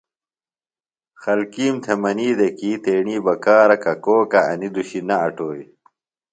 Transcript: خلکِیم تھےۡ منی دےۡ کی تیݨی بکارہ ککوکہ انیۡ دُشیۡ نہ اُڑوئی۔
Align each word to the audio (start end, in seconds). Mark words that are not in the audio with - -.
خلکِیم 1.21 1.75
تھےۡ 1.83 1.99
منی 2.01 2.29
دےۡ 2.37 2.53
کی 2.57 2.71
تیݨی 2.83 3.17
بکارہ 3.25 3.77
ککوکہ 3.83 4.39
انیۡ 4.51 4.73
دُشیۡ 4.75 5.05
نہ 5.07 5.15
اُڑوئی۔ 5.25 5.63